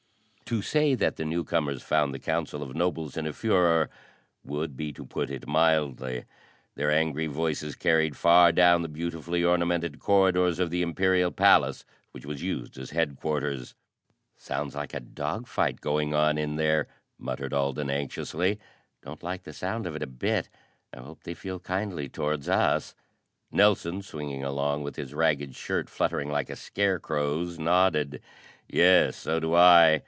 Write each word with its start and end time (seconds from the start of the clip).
To 0.45 0.61
say 0.61 0.95
that 0.95 1.15
the 1.15 1.23
newcomers 1.23 1.81
found 1.81 2.13
the 2.13 2.19
council 2.19 2.61
of 2.61 2.75
nobles 2.75 3.15
in 3.15 3.25
a 3.25 3.31
furore 3.31 3.89
would 4.43 4.75
be 4.75 4.91
to 4.91 5.05
put 5.05 5.29
it 5.29 5.47
mildly. 5.47 6.25
Their 6.75 6.91
angry 6.91 7.27
voices 7.27 7.73
carried 7.77 8.17
far 8.17 8.51
down 8.51 8.81
the 8.81 8.89
beautifully 8.89 9.45
ornamented 9.45 10.01
corridors 10.01 10.59
of 10.59 10.69
the 10.69 10.81
Imperial 10.81 11.31
Palace, 11.31 11.85
which 12.11 12.25
was 12.25 12.43
used 12.43 12.77
as 12.77 12.89
headquarters. 12.89 13.75
"Sounds 14.35 14.75
like 14.75 14.93
a 14.93 14.99
dog 14.99 15.47
fight 15.47 15.79
going 15.79 16.13
on 16.13 16.37
in 16.37 16.57
there," 16.57 16.89
muttered 17.17 17.53
Alden 17.53 17.89
anxiously. 17.89 18.59
"Don't 19.03 19.23
like 19.23 19.43
the 19.43 19.53
sound 19.53 19.87
of 19.87 19.95
it 19.95 20.03
a 20.03 20.07
bit. 20.07 20.49
I 20.93 20.97
hope 20.99 21.23
they 21.23 21.33
feel 21.33 21.61
kindly 21.61 22.09
towards 22.09 22.49
us." 22.49 22.93
Nelson, 23.53 24.01
swinging 24.01 24.43
along 24.43 24.83
with 24.83 24.97
his 24.97 25.13
ragged 25.13 25.55
shirt 25.55 25.89
fluttering 25.89 26.27
like 26.29 26.49
a 26.49 26.57
scarecrow's, 26.57 27.57
nodded. 27.57 28.21
"Yes, 28.67 29.15
so 29.15 29.39
do 29.39 29.55
I. 29.55 29.99